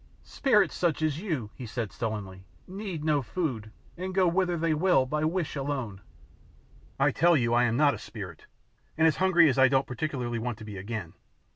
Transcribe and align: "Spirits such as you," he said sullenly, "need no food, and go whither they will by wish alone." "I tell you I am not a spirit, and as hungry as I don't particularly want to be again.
"Spirits 0.23 0.73
such 0.73 1.03
as 1.03 1.19
you," 1.21 1.51
he 1.53 1.67
said 1.67 1.91
sullenly, 1.91 2.43
"need 2.67 3.03
no 3.03 3.21
food, 3.21 3.69
and 3.95 4.15
go 4.15 4.27
whither 4.27 4.57
they 4.57 4.73
will 4.73 5.05
by 5.05 5.23
wish 5.23 5.55
alone." 5.55 6.01
"I 6.99 7.11
tell 7.11 7.37
you 7.37 7.53
I 7.53 7.65
am 7.65 7.77
not 7.77 7.93
a 7.93 7.99
spirit, 7.99 8.47
and 8.97 9.05
as 9.05 9.17
hungry 9.17 9.47
as 9.47 9.59
I 9.59 9.67
don't 9.67 9.85
particularly 9.85 10.39
want 10.39 10.57
to 10.57 10.65
be 10.65 10.75
again. 10.75 11.13